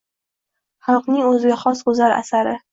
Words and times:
Xalqning 0.87 1.21
o’ziga 1.29 1.61
xos 1.67 1.87
go’zal 1.93 2.19
asari. 2.19 2.61